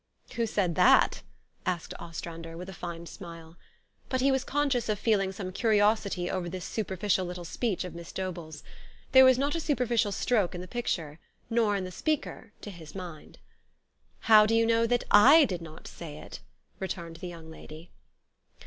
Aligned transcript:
""Who 0.35 0.47
said 0.47 0.73
that?" 0.73 1.21
asked 1.67 1.93
Ostrander, 1.99 2.57
with 2.57 2.69
a 2.69 2.73
fine 2.73 3.05
smile. 3.05 3.55
But 4.09 4.19
he 4.19 4.31
was 4.31 4.43
conscious 4.43 4.89
of 4.89 4.97
feeling 4.97 5.31
some 5.31 5.51
curi 5.51 5.77
osity 5.77 6.27
over 6.27 6.49
this 6.49 6.65
superficial 6.65 7.23
little 7.23 7.45
speech 7.45 7.83
of 7.83 7.93
Miss 7.93 8.11
Dobell's. 8.11 8.63
There 9.11 9.23
was 9.23 9.37
not 9.37 9.53
a 9.53 9.59
superficial 9.59 10.11
stroke 10.11 10.55
in 10.55 10.61
the 10.61 10.67
picture, 10.67 11.19
nor 11.51 11.75
in 11.75 11.83
the 11.83 11.91
speaker, 11.91 12.51
to 12.61 12.71
his 12.71 12.95
mind. 12.95 13.37
''How 14.31 14.47
do 14.47 14.55
you 14.55 14.65
know 14.65 14.87
that 14.87 15.03
I 15.11 15.45
did 15.45 15.61
not 15.61 15.87
say 15.87 16.17
it?" 16.17 16.39
re 16.79 16.87
turned 16.87 17.17
the 17.17 17.27
young 17.27 17.51
lady. 17.51 17.91